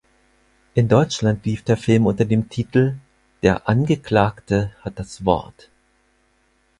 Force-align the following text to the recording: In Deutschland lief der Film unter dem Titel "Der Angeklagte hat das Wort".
In 0.73 0.87
Deutschland 0.87 1.45
lief 1.45 1.63
der 1.63 1.77
Film 1.77 2.07
unter 2.07 2.25
dem 2.25 2.49
Titel 2.49 2.95
"Der 3.43 3.69
Angeklagte 3.69 4.71
hat 4.81 4.97
das 4.97 5.25
Wort". 5.25 5.69